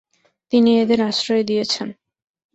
তিনি 0.53 0.69
এঁদের 0.81 0.99
আশ্রয় 1.01 1.43
দিয়েছেন। 1.43 1.87